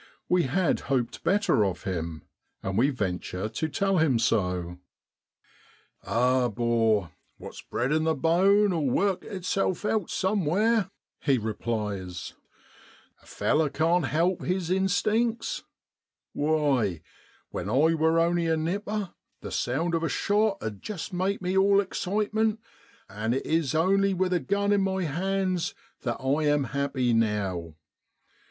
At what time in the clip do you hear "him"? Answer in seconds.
1.83-2.23, 3.99-4.17